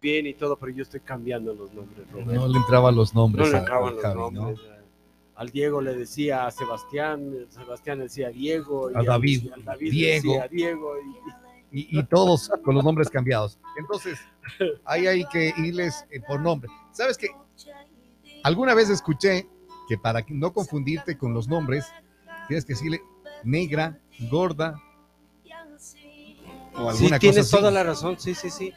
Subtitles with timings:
[0.00, 2.32] bien y todo, pero yo estoy cambiando los nombres, Roberto.
[2.32, 3.46] No le entraban los nombres.
[3.46, 4.30] No le a- entraban al los Javi, ¿no?
[4.30, 4.60] nombres.
[5.34, 8.90] Al Diego le decía a Sebastián, Sebastián le decía Diego.
[8.90, 10.32] y A David, al David le Diego.
[10.32, 10.92] decía Diego.
[11.00, 13.58] y- y, y todos con los nombres cambiados.
[13.78, 14.18] Entonces,
[14.86, 16.70] ahí hay que irles eh, por nombre.
[16.92, 17.28] ¿Sabes qué?
[18.42, 19.46] Alguna vez escuché
[19.88, 21.86] que para que no confundirte con los nombres,
[22.46, 23.02] tienes que decirle
[23.44, 23.98] negra,
[24.30, 24.80] gorda
[26.74, 28.72] o alguna Sí, cosa tienes toda la razón, sí, sí, sí.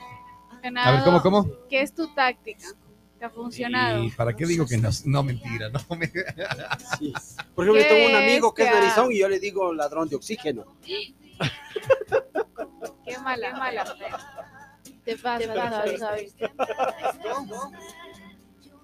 [0.63, 1.49] A ver, ¿cómo, cómo?
[1.69, 2.65] ¿Qué es tu táctica?
[3.19, 4.03] ¿Te ha funcionado?
[4.03, 4.89] ¿Y para qué digo que no?
[5.05, 5.79] No, mentira, no.
[5.95, 6.07] me-
[6.97, 7.13] Sí.
[7.55, 10.15] Por ejemplo, yo tengo un amigo que es narizón y yo le digo ladrón de
[10.15, 10.65] oxígeno.
[13.05, 13.85] Qué mala, mala.
[15.03, 15.83] Te pasa.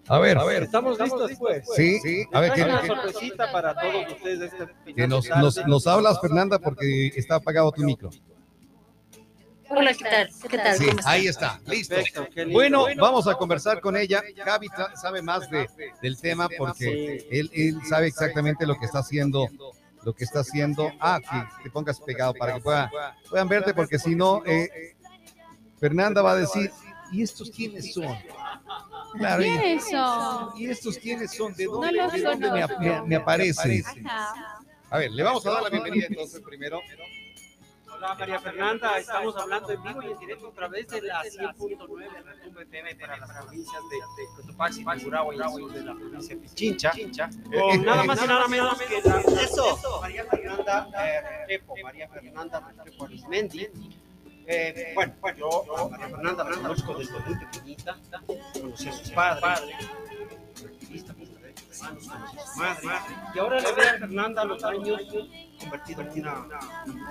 [0.09, 0.63] A ver, a ver.
[0.63, 1.66] ¿Estamos listos, pues?
[1.76, 2.23] Sí, sí.
[2.32, 5.88] A ver, que, una que- sorpresita para todos ustedes de este que nos, nos, nos
[5.88, 8.09] hablas, Fernanda, porque está apagado tu micro.
[9.70, 10.30] Hola, ¿qué tal?
[10.49, 10.77] ¿Qué tal?
[10.77, 11.95] Sí, ahí está, listo.
[12.52, 14.23] Bueno, vamos a conversar con ella.
[14.43, 15.70] Javi sabe más de,
[16.02, 19.48] del tema porque él, él sabe exactamente lo que está haciendo,
[20.04, 20.91] lo que está haciendo.
[20.99, 21.20] Ah,
[21.57, 22.91] que te pongas pegado para que pueda-
[23.29, 24.96] puedan verte, porque si no, eh,
[25.79, 26.71] Fernanda va a decir,
[27.12, 28.18] ¿y estos quiénes son?
[29.18, 30.52] Claro, y- ¿Quiénes son?
[30.57, 31.54] ¿Y estos quiénes son?
[31.55, 33.84] ¿De dónde, No los de dónde me, me- me aparecen?
[34.90, 36.79] A ver, le vamos a dar la bienvenida entonces primero.
[37.98, 42.23] Hola María Fernanda, estamos hablando en vivo y en directo a través de la 100.9
[42.23, 46.91] Retumba FM para las provincias de Cotopaxi, Tungurahua y sur de la provincia de Pichincha.
[47.51, 52.59] Con nada más y nada menos que la eso, María Fernanda eh, Restrepo, María Fernanda
[52.59, 53.68] Restrepo Arismendi.
[54.45, 57.98] Eh, bueno, yo María Fernanda la conozco desde muy pequeñita,
[58.53, 59.75] conocí a sus padres,
[61.82, 62.88] madre,
[63.34, 65.02] y ahora la veo a Fernanda los años
[65.59, 66.47] convertida en una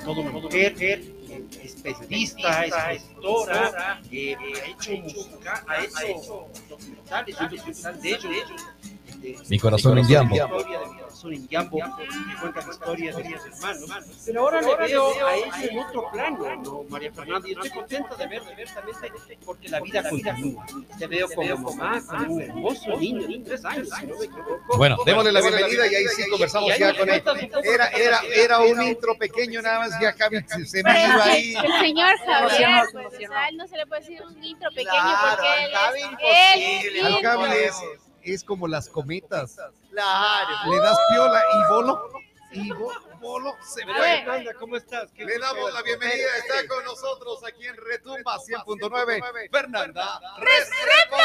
[0.04, 7.40] toda una mujer, eh, es periodista, es escritora, eh, ha hecho música, ha hecho documentales,
[7.40, 8.32] un documental de ellos.
[9.20, 10.34] De- Mi corazón en Yambo.
[10.36, 14.22] Historia de en Yambo, de mis hermanos.
[14.26, 17.48] Pero ahora le veo a ella en otro plano, ¿no, María Fernanda?
[17.48, 19.12] Y estoy contenta de ver, diversamente,
[19.44, 20.66] porque la vida continúa.
[20.98, 24.76] Te veo como mamá, como un hermoso niño de tres años, si no me equivoco.
[24.76, 27.22] Bueno, démosle la bienvenida y ahí sí conversamos ya con él.
[27.64, 31.54] Era, era, era un intro pequeño nada más, ya Javi se, me iba ahí.
[31.56, 33.10] El señor Javier, pues, o emocionó.
[33.34, 34.90] sea, a él no se le puede decir un intro pequeño
[35.30, 37.74] porque él al Javi es, Al Javi es,
[38.34, 39.56] es como las cometas.
[39.90, 40.70] Claro.
[40.70, 42.10] Le das piola y bolo,
[42.52, 43.94] y bo- bolo se fue.
[43.94, 45.10] Fernanda, ¿cómo estás?
[45.12, 51.16] Qué Le damos la bienvenida, está con nosotros aquí en Retumba 100.9, Fernanda ¡Restrepo!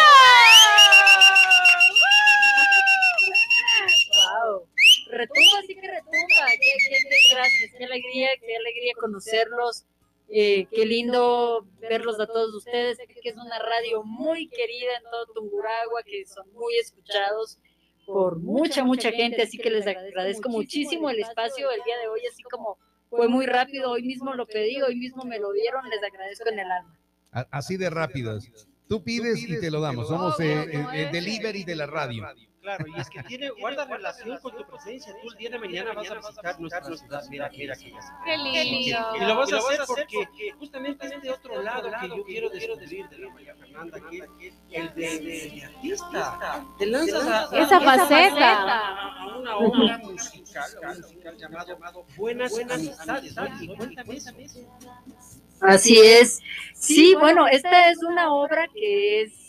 [4.44, 4.68] Wow.
[5.12, 6.46] Retumba, sí que retumba.
[6.52, 9.86] Qué, qué, qué gracias, qué alegría, qué alegría conocerlos.
[10.34, 12.98] Eh, qué lindo verlos a todos ustedes.
[12.98, 17.60] Que es una radio muy querida en todo Tunguragua, que son muy escuchados
[18.06, 19.42] por mucha, mucha gente.
[19.42, 22.78] Así que les agradezco muchísimo el espacio el día de hoy, así como
[23.10, 23.92] fue muy rápido.
[23.92, 25.88] Hoy mismo lo pedí, hoy mismo me lo dieron.
[25.90, 26.98] Les agradezco en el alma.
[27.32, 28.50] Así de rápidos.
[28.88, 30.08] Tú pides y te lo damos.
[30.08, 32.26] Somos eh, el, el delivery de la radio.
[32.62, 35.14] Claro, y es que tiene, guarda relación con tu presencia.
[35.22, 37.24] Tú el día de mañana vas a visitar nuestra ciudad.
[37.30, 38.22] Mira, mira, mira.
[38.24, 39.16] Qué lindo.
[39.18, 43.18] Y lo vas a hacer porque justamente este otro lado que yo quiero descubrir de
[43.18, 44.18] la María Fernanda, que
[44.48, 46.66] es el de, artista.
[46.78, 48.90] Te lanzas a, Esa faceta.
[49.00, 50.72] a una obra musical,
[51.38, 53.36] llamado, Buenas Amistades.
[53.60, 54.32] Y cuéntame eso.
[55.62, 56.40] Así es.
[56.74, 59.41] Sí, bueno, esta es una obra que es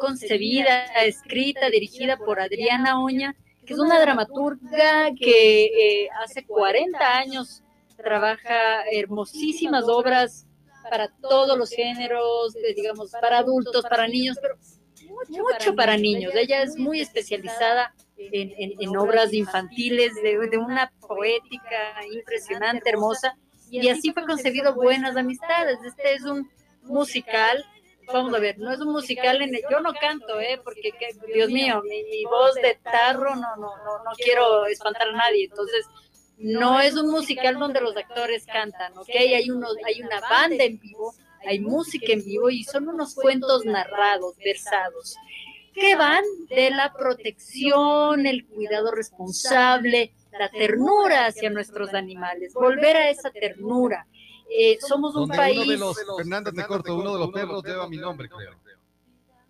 [0.00, 7.62] concebida, escrita, dirigida por Adriana Oña, que es una dramaturga que eh, hace 40 años
[7.96, 10.46] trabaja hermosísimas obras
[10.88, 14.56] para todos los géneros, digamos, para adultos, para niños, pero
[15.28, 16.32] mucho para niños.
[16.34, 23.36] Ella es muy especializada en, obras infantiles de una poética impresionante, hermosa,
[23.70, 25.78] y así fue concebido Buenas Amistades.
[25.84, 26.50] Este es un
[26.82, 27.64] musical.
[28.12, 31.16] Vamos a ver, no es un musical en el, yo no canto, eh, porque que-
[31.32, 35.44] Dios mío, mi, mi voz de tarro no, no, no, no quiero espantar a nadie,
[35.44, 35.86] entonces
[36.38, 39.08] no es un musical donde los actores cantan, ¿ok?
[39.14, 41.14] Hay unos, hay una banda en vivo,
[41.46, 45.16] hay música en vivo y son unos cuentos narrados, versados,
[45.74, 53.10] que van de la protección, el cuidado responsable, la ternura hacia nuestros animales, volver a
[53.10, 54.06] esa ternura.
[54.50, 55.58] Eh, somos un país.
[55.58, 58.54] uno de los, Fernanda, te corto, uno de los perros lleva mi nombre, creo.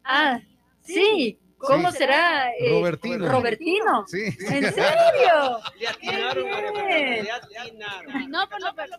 [0.05, 0.41] Ah,
[0.83, 1.39] sí.
[1.59, 1.99] ¿Cómo Sí.
[1.99, 2.51] será?
[2.59, 3.31] Eh, Robertino.
[3.31, 4.05] Robertino.
[4.07, 4.23] Sí.
[4.25, 5.59] ¿En serio?
[5.79, 8.31] Le atinaron, María Fernanda, le atinaron.
[8.31, 8.99] No, por lo menos.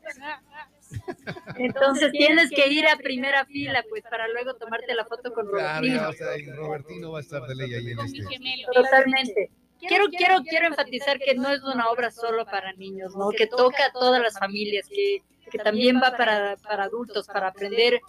[1.57, 5.80] Entonces tienes que ir a primera fila, pues, para luego tomarte la foto con Claro,
[5.80, 6.01] Robertino.
[6.01, 8.24] va a estar ahí, Robertino va a estar de ley ahí en este.
[8.74, 9.51] Totalmente.
[9.80, 13.30] Quiero, quiero, quiero enfatizar que no es una obra solo para niños, ¿no?
[13.30, 18.00] Que toca a todas las familias, que, que también va para, para adultos, para aprender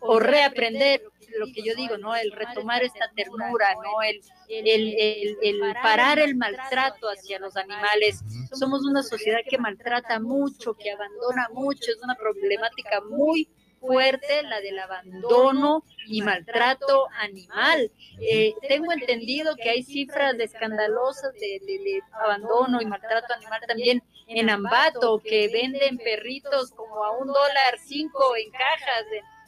[0.00, 1.02] o reaprender
[1.38, 2.14] lo que yo digo, ¿no?
[2.14, 4.02] El retomar esta ternura, ¿no?
[4.02, 8.22] El, el, el, el parar el maltrato hacia los animales.
[8.52, 13.48] Somos una sociedad que maltrata mucho, que abandona mucho, es una problemática muy
[13.80, 17.90] fuerte la del abandono y maltrato animal.
[18.20, 24.02] Eh, tengo entendido que hay cifras escandalosas de, de- de abandono y maltrato animal también
[24.26, 29.04] en Ambato, que venden perritos como a un dólar cinco en cajas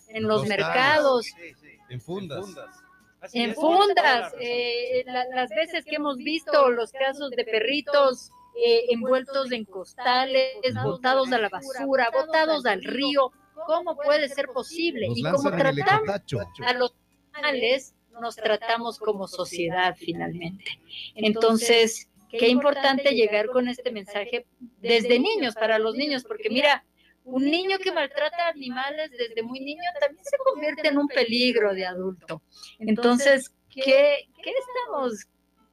[0.08, 1.26] en, en los mercados,
[1.88, 2.46] En fundas.
[3.32, 4.32] En fundas.
[4.38, 10.52] eh, la- las veces que hemos visto los casos de perritos eh, envueltos en costales,
[10.82, 13.30] botados a la basura, botados al río,
[13.66, 15.08] ¿cómo puede ser posible?
[15.14, 15.32] Y el
[15.74, 16.08] tratamos
[16.64, 16.94] a los
[17.34, 20.78] animales, nos tratamos como sociedad finalmente.
[21.14, 24.46] Entonces, qué importante llegar con este mensaje
[24.80, 26.84] desde niños, para los niños, porque mira,
[27.24, 31.84] un niño que maltrata animales desde muy niño también se convierte en un peligro de
[31.84, 32.40] adulto.
[32.78, 35.26] Entonces, ¿qué, qué estamos,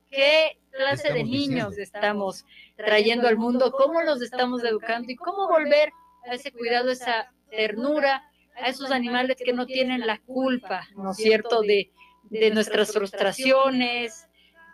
[0.10, 2.46] qué clase de niños estamos
[2.76, 3.72] trayendo al mundo?
[3.72, 5.12] ¿Cómo los estamos educando?
[5.12, 5.92] ¿Y cómo volver
[6.28, 8.24] a ese cuidado, esa ternura
[8.56, 11.92] a esos animales que no tienen la culpa, ¿no es cierto?, de,
[12.30, 14.28] de nuestras frustraciones,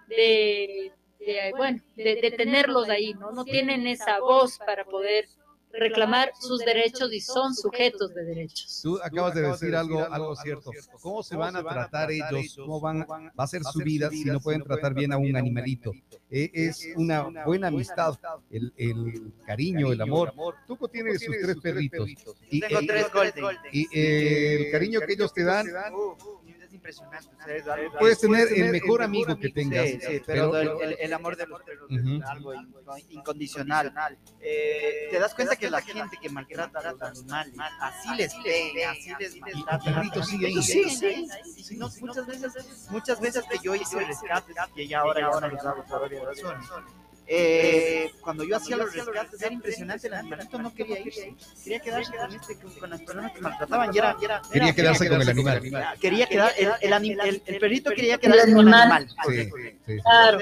[0.08, 0.92] de,
[1.34, 3.32] de, bueno, de, de tenerlos ahí, ¿no?
[3.32, 5.26] No tienen esa voz para poder
[5.72, 8.80] reclamar sus derechos y son sujetos de derechos.
[8.82, 10.72] Tú acabas de decir algo, algo cierto.
[11.00, 12.56] ¿Cómo se van a tratar ellos?
[12.58, 15.92] ¿Cómo van, va a ser su vida si no pueden tratar bien a un animalito?
[16.32, 18.16] Eh, Es una buena amistad,
[18.50, 20.34] el, el cariño, el amor.
[20.66, 22.10] Tuco tiene sus tres perritos.
[22.50, 23.46] Y, Tengo y- tres golden.
[23.72, 25.68] y, eh, el cariño que ellos te dan,
[26.98, 27.36] impresionante.
[27.42, 29.86] o sea, es algo- puedes tener el mejor amigo que tengas.
[29.88, 32.74] Sí, sí, pero, pero- el, el- el amor de los perros es algo in-
[33.10, 33.94] incondicional.
[34.42, 38.92] Eh, te das cuenta que la gente que maltrata a los animales, así les pega,
[38.92, 39.80] así les maltrata.
[40.24, 45.00] Sí, sí, sí, sí, no, muchas veces, muchas veces que yo hice rescates, que ya
[45.02, 46.66] ahora ya no los hago por obvias razones.
[47.32, 52.12] Eh, cuando yo hacía los rescates era impresionante, el animalito no quería irse, quería quedarse
[52.18, 54.18] con, este, con, con las personas que maltrataban y era,
[54.52, 55.62] Quería quedarse con el animal.
[56.02, 59.08] quería quedar, el, el, anim- el- el perrito quería quedarse con el animal.
[59.28, 59.44] Sí,
[59.86, 60.00] sí.
[60.02, 60.40] Claro.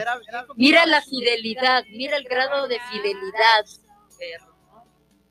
[0.56, 3.66] Mira la fidelidad, mira el grado de fidelidad,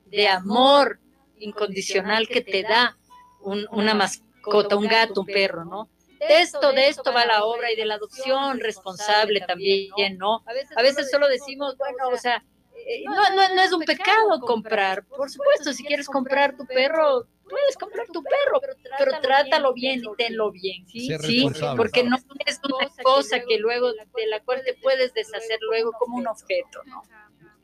[0.05, 0.99] de amor
[1.39, 2.95] incondicional que te da
[3.41, 5.89] un- una mascota, un gato, un perro, ¿no?
[6.19, 10.43] De esto, de esto va la obra y de la adopción responsable también, ¿no?
[10.75, 12.43] A veces solo decimos, bueno, o sea,
[12.75, 15.05] eh, no, no, no es un pecado comprar.
[15.05, 18.61] Por supuesto, si quieres comprar tu perro, puedes comprar tu perro,
[18.97, 21.09] pero trátalo bien y tenlo bien, ¿sí?
[21.21, 25.91] Sí, porque no es una cosa que luego, de la cual te puedes deshacer luego
[25.99, 27.03] como un objeto, ¿no?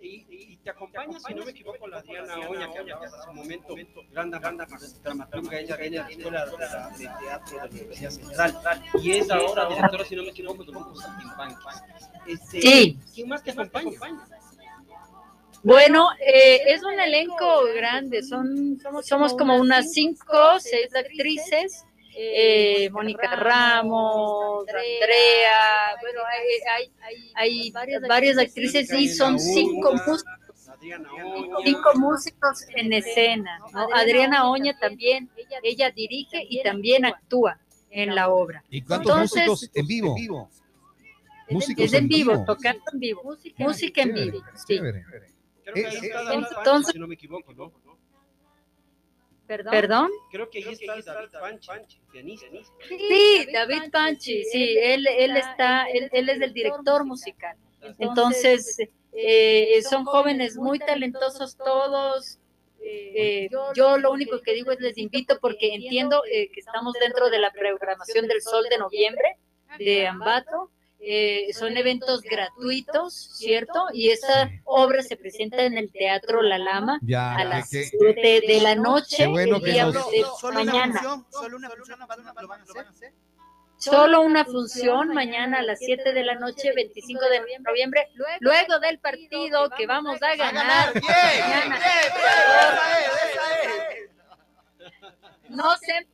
[0.04, 3.38] Y, y te acompaña, si no me equivoco, la Adriana Oña, que hablabas hace un
[3.38, 3.76] momento,
[4.12, 9.32] gran dramaturga, ella viene de la Escuela de, Teatro de la Universidad Central, y es
[9.32, 10.94] ahora directora, si no me equivoco, del grupo.
[12.28, 13.00] Este, Sí.
[13.16, 13.92] ¿Quién más te acompaña?
[15.64, 21.86] Bueno, eh, es un elenco grande, son somos como unas cinco, seis actrices,
[22.16, 26.92] eh, Mónica Ramos, Andrea, bueno, hay,
[27.36, 27.72] hay, hay
[28.08, 30.24] varias actrices y son cinco músicos,
[30.70, 31.56] Adriana Oña.
[31.64, 33.60] cinco músicos en escena.
[33.72, 33.88] ¿no?
[33.94, 35.30] Adriana Oña también,
[35.64, 37.60] ella dirige y también actúa
[37.90, 38.64] en la obra.
[38.70, 40.50] ¿Y cuántos Entonces, músicos en vivo?
[41.50, 42.46] Músicos Es en vivo, vivo.
[42.46, 43.22] tocando en vivo,
[43.58, 44.76] música en vivo, sí.
[44.76, 45.04] Eh,
[45.76, 47.72] eh, entonces- si no me equivoco, ¿no?
[49.48, 50.10] ¿Perdón?
[50.32, 51.30] Creo que ahí está David
[51.66, 52.48] Panchi, pianista.
[52.88, 57.58] Sí, David Panchi, sí, él, él está, él, él es el director musical.
[58.00, 58.78] Entonces,
[59.12, 62.40] eh, son jóvenes muy talentosos todos.
[62.86, 67.30] Eh, yo lo único que digo es les invito porque entiendo eh, que estamos dentro
[67.30, 69.38] de la programación del Sol de noviembre
[69.78, 70.72] de Ambato.
[71.06, 73.88] Eh, son eventos gratuitos, ¿cierto?
[73.94, 78.42] Y esta obra se presenta en el Teatro La Lama Ya, a las que- 7
[78.48, 80.94] de la noche, Qué bueno el día nos- de Solo una mañana.
[81.02, 83.14] función, solo una función lo van a- a hacer.
[83.78, 88.08] Solo una función mañana a las 7 de la noche, 25 de noviembre,
[88.40, 90.94] luego del partido que vamos a ganar.
[91.02, 91.80] Mañana.
[95.50, 96.08] No se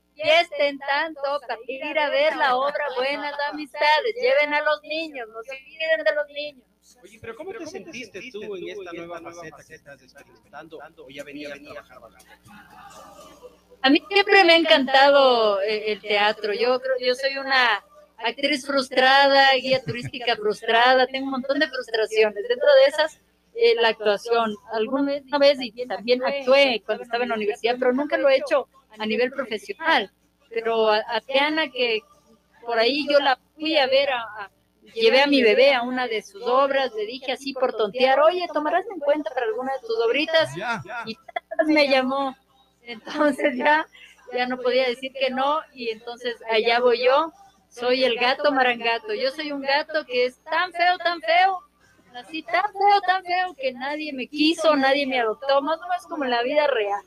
[0.77, 4.15] tanto para ir a ver la obra Buenas Amistades.
[4.15, 6.65] Lleven a los niños, no se olviden de los niños.
[7.03, 11.23] Oye, pero ¿cómo te sentiste tú en esta nueva faceta que estás experimentando o ya
[11.23, 12.49] venías a trabajar bastante?
[13.81, 16.53] A mí siempre me ha encantado eh, el teatro.
[16.53, 17.83] Yo creo, yo soy una
[18.17, 22.47] actriz frustrada, guía turística frustrada, tengo un montón de frustraciones.
[22.47, 23.21] Dentro de esas,
[23.55, 24.55] eh, la actuación.
[24.73, 28.29] Alguna vez, una vez y también actué cuando estaba en la universidad, pero nunca lo
[28.29, 30.11] he hecho a nivel profesional.
[30.49, 32.01] Pero a, a Tiana, que
[32.65, 34.51] por ahí yo la fui a ver, a, a-
[34.93, 38.47] llevé a mi bebé a una de sus obras, le dije así por tontear, oye,
[38.53, 40.55] ¿tomarás en cuenta para alguna de tus obritas?
[40.55, 40.81] Ya.
[41.05, 41.17] Y
[41.67, 42.35] me llamó.
[42.81, 43.85] Entonces ya,
[44.33, 47.31] ya no podía decir que no y entonces allá voy yo.
[47.69, 49.13] Soy el gato marangato.
[49.13, 51.59] Yo soy un gato que es tan feo, tan feo,
[52.15, 56.07] así tan feo, tan feo que nadie me quiso, nadie me adoptó, más o menos
[56.07, 57.01] como en la vida real.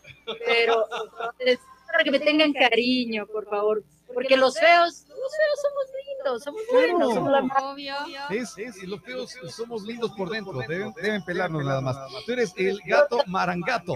[0.46, 1.58] Pero entonces,
[1.92, 3.84] para que me tengan cariño, por favor.
[4.12, 7.94] Porque los feos, los feos somos lindos, somos buenos, somos la Obvio.
[8.30, 11.96] Es, es, y los feos somos lindos por dentro, deben, deben pelarnos nada más.
[12.26, 13.94] Tú eres el gato marangato.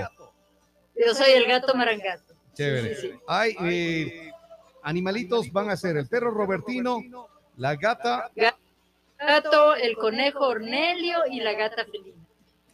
[0.95, 2.35] Yo soy el gato marangato.
[2.55, 2.95] Chévere.
[2.95, 3.19] Sí, sí.
[3.27, 4.33] Hay eh,
[4.83, 7.03] animalitos, van a ser el perro Robertino,
[7.57, 8.31] la gata
[9.19, 12.23] Gato, el conejo Ornelio y la gata felina.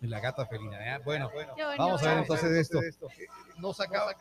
[0.01, 0.97] la gata felina.
[0.97, 1.01] ¿eh?
[1.05, 1.55] Bueno, bonito.
[1.79, 2.81] vamos a ver entonces esto.
[3.59, 4.13] No se acaba.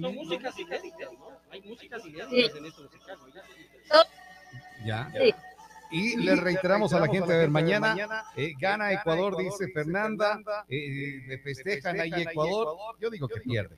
[0.00, 1.40] Son músicas inéditas, ¿no?
[1.50, 2.58] Hay músicas inéditas Sí.
[2.58, 4.84] en esto musical, ¿no?
[4.84, 5.10] Ya.
[5.90, 6.14] Sí.
[6.14, 11.22] Y le reiteramos a la gente, a ver, mañana eh, gana Ecuador, dice Fernanda, eh,
[11.26, 12.76] le festejan ahí Ecuador.
[13.00, 13.76] Yo digo que pierde.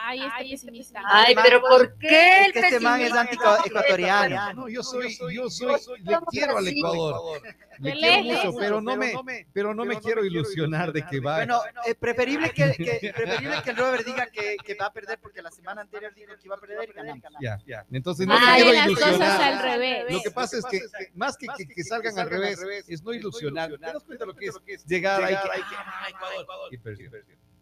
[0.00, 1.00] Ay, este pesimista.
[1.06, 4.52] Ay, pero ¿por qué Es el que este man es anti-ecuatoriano.
[4.54, 7.40] No, yo soy, yo soy, le quiero al Ecuador,
[7.78, 11.36] le quiero mucho, pero no me, pero no me quiero ilusionar de que va.
[11.36, 15.18] Bueno, eh, preferible, que, que- preferible que el Robert diga que, que va a perder
[15.18, 17.22] porque la semana anterior dijo que iba a perder y ganamos.
[17.40, 17.84] Ya, ya.
[17.90, 19.14] Entonces no Ay, me quiero las cosas al
[19.54, 19.64] ilusionar.
[19.64, 20.12] revés.
[20.12, 20.80] Lo que pasa es que
[21.24, 23.70] más que, que, que salgan al revés, es no ilusionar.
[23.70, 25.34] ¿Te das cuenta lo que es llegar ahí?
[25.34, 27.10] que, ah, Ecuador, y perdió.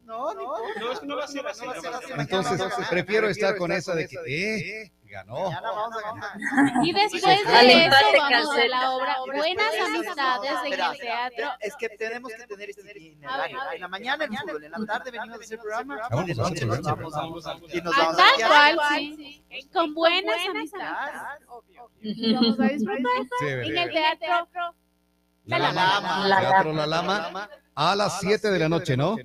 [0.04, 1.64] No, no, No, es que no va a ser así.
[1.64, 2.12] No va a ser así.
[2.18, 5.44] Entonces, prefiero estar con esa de que, eh, ganó.
[5.44, 6.84] mañana vamos a ganar.
[6.84, 11.50] Y después Al de eso vamos a la obra Buenas Amistades en el teatro.
[11.60, 13.58] Es que tenemos que tener este itinerario.
[13.74, 16.00] En la mañana el fútbol, en la tarde venimos a hacer programa.
[16.10, 19.44] Vamos vamos y nos vamos a Tal cual, sí.
[19.72, 21.20] Con buenas amistades.
[22.00, 24.74] Y Vamos a disfrutar en el teatro.
[25.44, 26.40] La La Lama.
[26.40, 29.16] Teatro La Lama a las 7 de la noche, ¿no?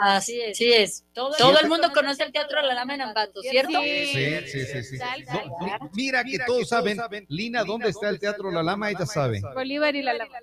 [0.00, 0.56] Así es.
[0.56, 1.04] Sí es.
[1.12, 3.80] Todo, el mundo conoce el Teatro La Lama en Ambato, ¿cierto?
[3.82, 4.06] Sí.
[4.46, 5.80] Sí, sí, sí, No, cual.
[5.82, 8.90] mi- mira que todos saben, Lina, ¿dónde está el Teatro La Lama?
[8.90, 9.40] Ella sabe.
[9.54, 10.34] Bolívar y la lama.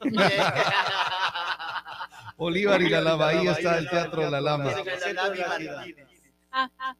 [2.36, 4.72] Bolívar y la Lama, ahí está el Teatro La Lama.
[6.52, 6.94] Ah, ah.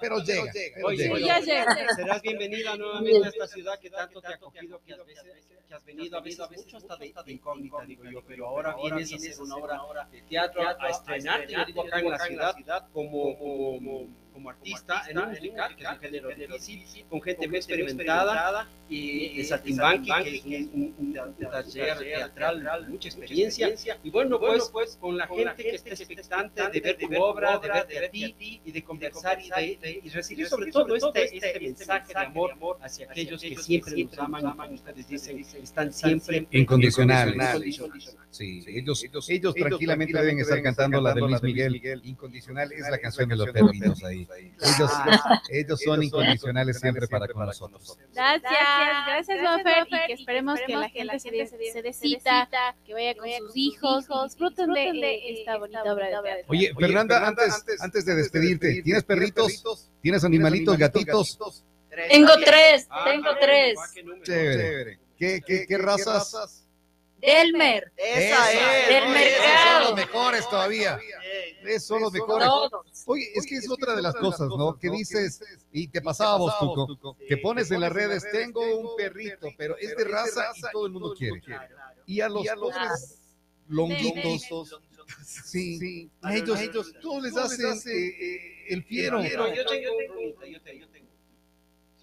[0.00, 0.52] Pero llega.
[0.74, 1.16] pero Oye, llega.
[1.16, 1.94] Sí, ya llega.
[1.94, 5.74] Serás bienvenida nuevamente a esta ciudad que tanto te ha acogido, que, has veces- que
[5.74, 9.16] has venido a veces mucho hasta de, de incógnita, digo yo, pero ahora vienes a
[9.16, 12.18] hacer una obra de teatro, a estrenarte, yo digo acá en la
[12.54, 14.06] ciudad, como, como,
[14.36, 19.38] como artista en un musical, que es un género difícil, con gente muy experimentada, y
[19.38, 20.10] de Saltimbanqui,
[20.42, 23.74] que es un, un- un taller teatral, mucha experiencia,
[24.04, 27.68] y bueno, pues, pues con la gente que está expectante de ver tu obra, de
[27.68, 32.12] verte a ti, y de conversar y, de, y recibir sobre todo este, este mensaje
[32.12, 37.34] de amor hacia aquellos que siempre nos aman, como ustedes dicen, están siempre Incondicionales.
[37.34, 38.16] incondicionales.
[38.30, 41.80] Sí, ellos, ellos tranquilamente deben estar cantando la de Luis Miguel.
[42.04, 44.25] Incondicional es la canción de los perdidos ahí.
[44.38, 44.90] Ellos,
[45.50, 47.98] ellos son incondicionales siempre para con nosotros.
[48.14, 48.50] Gracias,
[49.06, 51.30] gracias, Mafer, y que esperemos que la gente se
[51.82, 52.20] dé, se
[52.84, 56.44] que vaya con sus hijos, disfruten de, de esta bonita obra de teatro.
[56.48, 59.90] Oye, Fernanda, antes, antes de despedirte, ¿tienes perritos?
[60.02, 61.38] ¿Tienes animalitos, gatitos?
[62.10, 63.78] Tengo tres, Ah, tengo ah, tres.
[63.80, 63.90] ah.
[64.24, 64.98] Chévere.
[65.18, 66.62] ¿Qué, qué, qué razas?
[67.18, 68.88] Delmer, Esa es.
[68.88, 69.72] Del Esos mercado.
[69.72, 70.98] son los mejores todavía.
[71.66, 72.48] Los mejores.
[72.48, 73.04] todos.
[73.06, 74.78] Oye, es que es otra de las cosas, ¿no?
[74.78, 75.40] Que dices,
[75.72, 79.96] y te pasaba vos, Tuco, que pones en las redes, tengo un perrito, pero es
[79.96, 81.42] de raza y todo el mundo quiere.
[82.06, 83.22] Y a los pobres
[83.68, 84.48] longuitos,
[85.24, 89.22] sí, a ellos, todos les hacen eh, el fiero.
[89.22, 89.66] Yo
[90.62, 90.86] tengo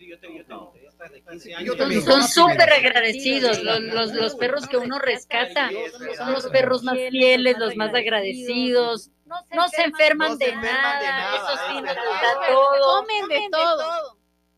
[0.06, 0.70] un rumita, yo tengo, yo tengo.
[0.70, 0.90] Sí, yo tengo, yo tengo.
[0.90, 1.66] Esta de 15 años.
[1.68, 2.02] Yo también.
[2.04, 3.64] Son súper agradecidos.
[3.64, 5.70] Los, los, los perros que uno rescata
[6.18, 9.10] son los perros más fieles, los más agradecidos.
[9.52, 11.20] No se enferman No se de enferman de nada.
[11.20, 12.04] nada, Eso sí, es nos verdad.
[12.22, 13.02] da todo.
[13.02, 14.18] Comen de todo.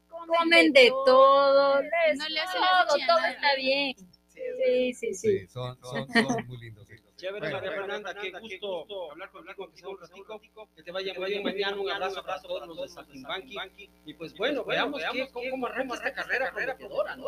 [0.10, 1.82] Comen de todo.
[1.82, 3.96] les- No le hacen todo, todo está bien.
[4.28, 5.40] Sí, sí, sí.
[5.40, 6.86] Sí, son, son, son muy lindos.
[7.26, 11.26] Chévere, María Fernanda, qué gusto hablar contigo, aunque sea un ratico, que te vaya muy
[11.26, 11.44] bien.
[11.44, 15.96] mañana, un abrazo para todos los de Saltimbanqui, y pues bueno, veamos qué, cómo, arranca
[15.96, 17.26] esta carrera prometedora, ¿no?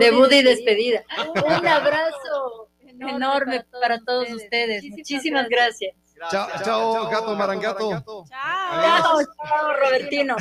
[0.00, 1.04] Debut y despedida.
[1.46, 4.82] Un abrazo enorme para todos ustedes.
[4.84, 5.94] Muchísimas gracias.
[6.28, 7.90] Chao, chao, gato marangato.
[7.90, 8.24] Chao.
[8.28, 10.36] Chao, chao, Robertino.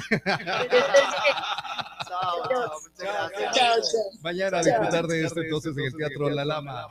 [2.97, 3.29] Chao.
[3.53, 3.75] Chao.
[4.21, 6.87] Mañana a disfrutar de esto entonces en el Teatro La Lama.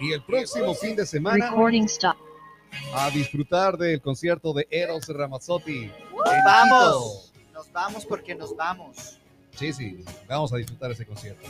[0.00, 1.52] Y el próximo fin de semana
[2.94, 5.90] a disfrutar del concierto de Eros Ramazzotti.
[6.44, 7.32] Vamos.
[7.52, 9.18] Nos vamos porque nos vamos.
[9.52, 11.48] Sí, sí, vamos a disfrutar ese concierto.